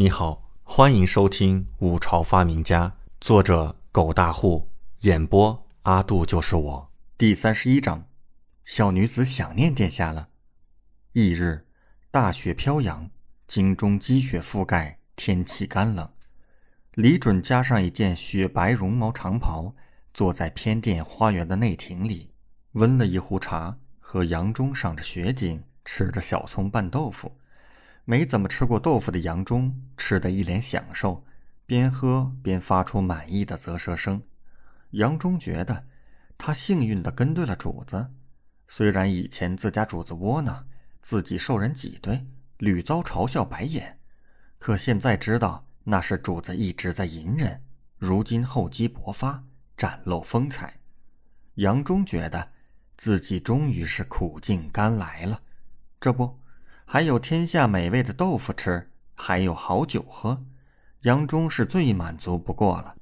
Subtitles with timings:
[0.00, 2.88] 你好，欢迎收听《五朝发明家》，
[3.20, 6.90] 作者狗大户，演播阿杜就是我。
[7.18, 8.06] 第三十一章，
[8.64, 10.30] 小女子想念殿下了。
[11.12, 11.66] 翌日，
[12.10, 13.10] 大雪飘扬，
[13.46, 16.10] 京中积雪覆盖，天气干冷。
[16.94, 19.74] 李准加上一件雪白绒毛长袍，
[20.14, 22.30] 坐在偏殿花园的内庭里，
[22.72, 27.36] 温了一壶茶，和杨忠赏着雪景，吃着小葱拌豆腐。
[28.10, 31.24] 没怎么吃过豆腐的杨忠吃得一脸享受，
[31.64, 34.20] 边喝边发出满意的啧舌声。
[34.90, 35.86] 杨忠觉得
[36.36, 38.10] 他幸运地跟对了主子，
[38.66, 40.66] 虽然以前自家主子窝囊，
[41.00, 42.26] 自己受人挤兑，
[42.58, 44.00] 屡遭嘲笑白眼，
[44.58, 47.62] 可现在知道那是主子一直在隐忍，
[47.96, 49.44] 如今厚积薄发，
[49.76, 50.80] 展露风采。
[51.54, 52.50] 杨忠觉得
[52.96, 55.40] 自己终于是苦尽甘来了，
[56.00, 56.39] 这不。
[56.92, 60.44] 还有天下美味的豆腐吃，还有好酒喝，
[61.02, 62.96] 杨忠是最满足不过了。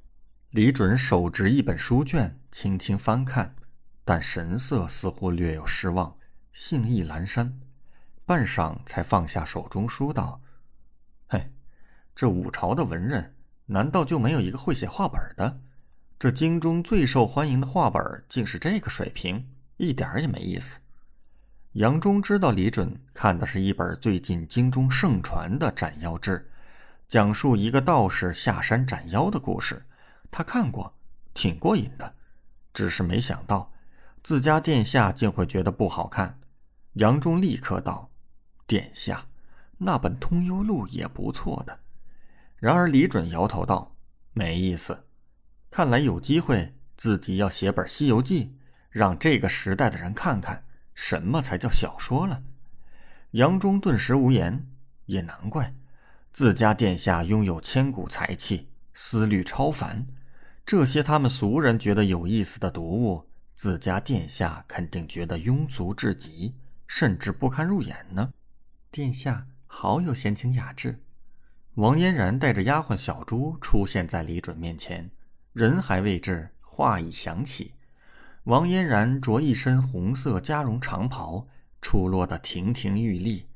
[0.51, 3.55] 李准手执一本书卷，轻轻翻看，
[4.05, 6.15] 但神色似乎略有失望，
[6.51, 7.59] 兴意阑珊，
[8.27, 10.39] 半晌才放下手中书道
[11.27, 11.51] ：“嘿，
[12.13, 13.33] 这五朝的文人，
[13.65, 15.61] 难道就没有一个会写画本的？
[16.19, 20.79] 这京中最受欢迎的画本，竟是这个水平，一点也没意思。”
[21.73, 26.49] 杨忠知道李准看的是一本最近京中盛传的斩妖志，
[27.07, 29.85] 讲述一个道士下山斩妖的故事。
[30.31, 30.91] 他看过，
[31.35, 32.15] 挺过瘾的，
[32.73, 33.71] 只是没想到
[34.23, 36.39] 自家殿下竟会觉得不好看。
[36.93, 38.09] 杨忠立刻道
[38.65, 39.27] ：“殿下，
[39.77, 41.79] 那本《通幽录》也不错的。”
[42.57, 43.95] 然而李准摇头道
[44.33, 45.05] ：“没意思。
[45.69, 48.45] 看来有机会自己要写本《西游记》，
[48.89, 50.65] 让这个时代的人看看。”
[51.01, 52.43] 什么才叫小说了？
[53.31, 54.67] 杨忠顿时无言。
[55.05, 55.73] 也难怪，
[56.33, 60.05] 自家殿下拥有千古才气，思虑超凡。
[60.65, 66.53] 这些他们俗人觉得有意思的读物，自家殿下肯定觉得庸俗至极，
[66.85, 68.33] 甚至不堪入眼呢。
[68.91, 71.01] 殿下好有闲情雅致。
[71.75, 75.09] 王嫣然带着丫鬟小朱出现在李准面前，
[75.53, 77.73] 人还未至，话已响起。
[78.43, 81.47] 王嫣然着一身红色加绒长袍，
[81.81, 83.47] 出落得亭亭玉立，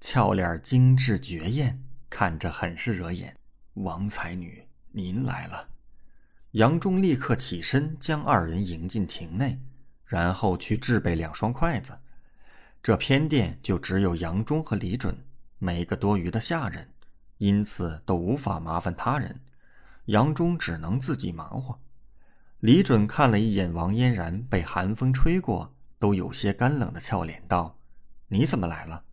[0.00, 3.36] 俏脸精致绝艳，看着很是惹眼。
[3.74, 5.68] 王才女，您来了。
[6.52, 9.60] 杨忠立刻起身，将二人迎进亭内，
[10.04, 11.96] 然后去置备两双筷子。
[12.82, 15.16] 这偏殿就只有杨忠和李准，
[15.58, 16.88] 没个多余的下人，
[17.38, 19.38] 因此都无法麻烦他人。
[20.06, 21.78] 杨忠只能自己忙活。
[22.60, 27.78] 李准看了一眼王嫣然被寒风吹过，都有些干冷的俏脸，道
[28.28, 29.04] ：“你怎么来了？”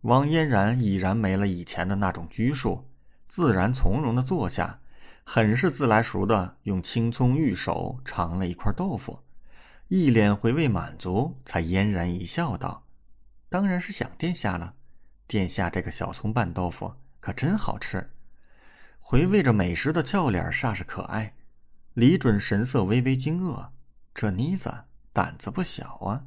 [0.00, 2.88] 王嫣然已然没了以前的那种拘束，
[3.28, 4.80] 自然从容的坐下，
[5.22, 9.18] 很是自来熟的用青葱玉手尝了一块豆腐，
[9.88, 12.86] 一脸回味满足，才嫣然一笑，道
[13.50, 14.72] ：“当然是想殿下了。
[15.26, 18.10] 殿下这个小葱拌豆腐可真好吃。”
[18.98, 21.34] 回味着美食的俏脸煞是可爱。
[21.96, 23.68] 李准神色微微惊愕，
[24.14, 24.84] 这妮子
[25.14, 26.26] 胆子不小啊！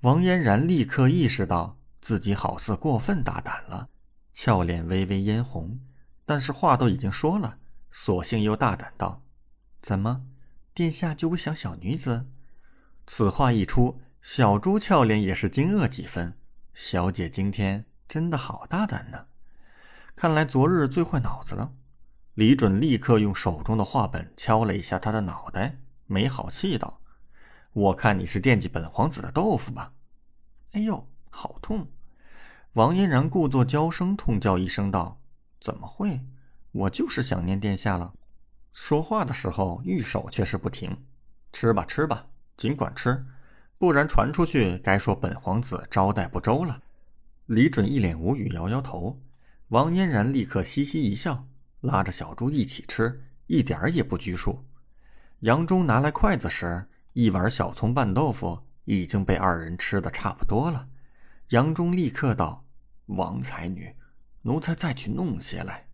[0.00, 3.90] 王嫣然立刻意识到自己好似过分大胆了，
[4.32, 5.78] 俏脸微微嫣红，
[6.24, 7.58] 但是话都已经说了，
[7.90, 9.22] 索性又大胆道
[9.82, 10.22] ：“怎么，
[10.72, 12.24] 殿下就不想小女子？”
[13.06, 16.38] 此话一出，小朱俏脸也是惊愕几分。
[16.72, 19.26] 小姐今天真的好大胆呢，
[20.16, 21.74] 看来昨日最坏脑子了。
[22.40, 26.98] 李准立刻用手中的画本敲了一下他的脑袋，没好气道
[27.74, 29.92] ：“我看你是惦记本皇子的豆腐吧？”
[30.72, 31.86] 哎呦，好痛！
[32.72, 35.20] 王嫣然故作娇声痛叫一声道
[35.60, 36.18] ：“怎么会？
[36.72, 38.14] 我就是想念殿下了。”
[38.72, 40.96] 说话的时候玉手却是不停。
[41.52, 42.24] 吃吧，吃吧，
[42.56, 43.22] 尽管吃，
[43.76, 46.80] 不然传出去该说本皇子招待不周了。
[47.44, 49.20] 李准一脸无语，摇摇头。
[49.68, 51.44] 王嫣然立刻嘻嘻一笑。
[51.80, 54.64] 拉着小猪一起吃，一点儿也不拘束。
[55.40, 60.86] 杨忠拿来筷子时，一碗小葱拌豆腐已经被二人吃的差不多了。
[61.48, 62.64] 杨忠立刻道
[63.06, 63.96] ：“王才女，
[64.42, 65.88] 奴才再去弄些来。”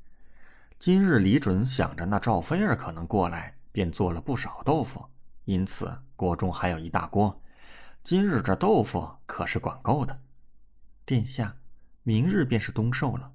[0.79, 5.07] 今日李准想着那赵飞儿可能过来，便做了不少豆腐，
[5.45, 7.41] 因此锅中还有一大锅。
[8.03, 10.21] 今日这豆腐可是管够的。
[11.05, 11.57] 殿下，
[12.03, 13.33] 明日便是冬寿了。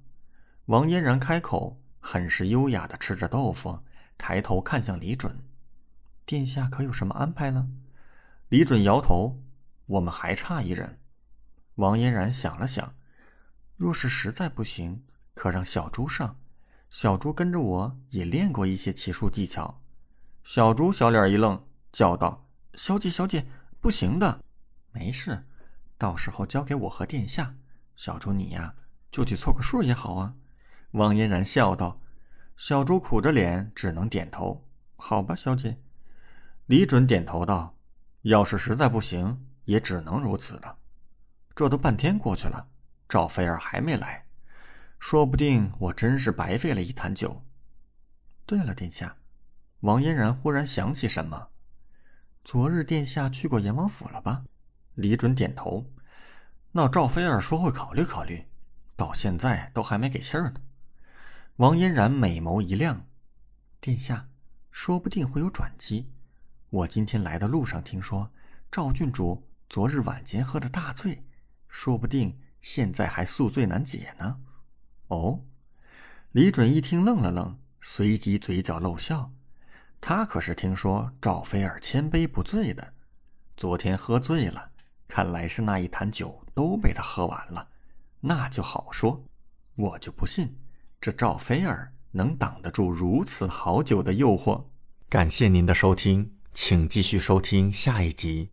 [0.66, 1.81] 王嫣然开口。
[2.04, 3.78] 很是优雅的吃着豆腐，
[4.18, 5.38] 抬头看向李准
[6.26, 7.68] ：“殿下可有什么安排呢？”
[8.50, 9.40] 李准摇头
[9.86, 10.98] ：“我们还差一人。”
[11.76, 12.96] 王嫣然想了想
[13.78, 15.04] ：“若是实在不行，
[15.34, 16.36] 可让小朱上，
[16.90, 19.80] 小猪跟着我也练过一些骑术技巧。
[20.42, 23.46] 小猪小脸一愣，叫道：“小姐，小姐，
[23.80, 24.42] 不行的。”
[24.90, 25.46] 没事，
[25.96, 27.54] 到时候交给我和殿下。
[27.94, 28.74] 小猪你呀，
[29.10, 30.34] 就去凑个数也好啊。”
[30.92, 32.00] 王嫣然笑道。
[32.56, 34.64] 小猪苦着脸，只能点头。
[34.94, 35.78] “好吧，小姐。”
[36.66, 37.76] 李准点头道
[38.22, 40.78] ：“要是实在不行，也只能如此了。”
[41.56, 42.68] 这都半天过去了，
[43.08, 44.26] 赵菲儿还没来，
[44.98, 47.44] 说不定我真是白费了一坛酒。
[48.46, 49.16] 对了，殿下，
[49.80, 51.48] 王嫣然忽然想起什么，
[52.44, 54.44] 昨日殿下去过阎王府了吧？
[54.94, 55.90] 李准点头。
[56.70, 58.46] 那赵菲儿说会考虑考虑，
[58.96, 60.60] 到现在都还没给信儿呢。
[61.62, 63.06] 王嫣然美眸一亮，
[63.80, 64.28] 殿下，
[64.72, 66.10] 说不定会有转机。
[66.70, 68.32] 我今天来的路上听说，
[68.68, 71.24] 赵郡主昨日晚间喝的大醉。
[71.68, 74.40] 说不定现在还宿醉难解呢。
[75.06, 75.44] 哦，
[76.32, 79.30] 李准一听愣了愣，随即嘴角露笑。
[80.00, 82.92] 他可是听说赵菲儿千杯不醉的，
[83.56, 84.72] 昨天喝醉了，
[85.06, 87.68] 看来是那一坛酒都被他喝完了。
[88.18, 89.24] 那就好说，
[89.76, 90.58] 我就不信
[91.02, 94.66] 这赵菲儿能挡得住如此好酒的诱惑。
[95.08, 98.50] 感谢您的收听，请继续收听下一集。